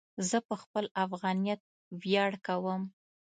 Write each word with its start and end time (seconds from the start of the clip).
زه 0.29 0.37
په 0.47 0.55
خپل 0.61 0.85
افغانیت 1.05 1.61
ویاړ 2.01 2.31
کوم. 2.47 2.81